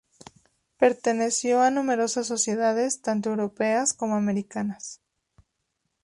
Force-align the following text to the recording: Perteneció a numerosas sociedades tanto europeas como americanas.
Perteneció 0.79 1.61
a 1.61 1.69
numerosas 1.69 2.25
sociedades 2.25 3.03
tanto 3.03 3.29
europeas 3.29 3.93
como 3.93 4.15
americanas. 4.15 4.99